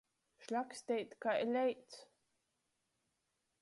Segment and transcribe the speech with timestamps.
[0.45, 2.01] Šļaksteit kai leits.